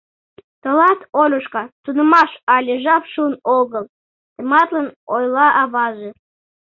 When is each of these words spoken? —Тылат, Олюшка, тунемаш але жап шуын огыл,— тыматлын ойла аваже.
—Тылат, 0.61 0.99
Олюшка, 1.21 1.61
тунемаш 1.83 2.31
але 2.55 2.73
жап 2.83 3.03
шуын 3.13 3.35
огыл,— 3.59 3.85
тыматлын 4.35 4.87
ойла 5.15 5.47
аваже. 5.61 6.09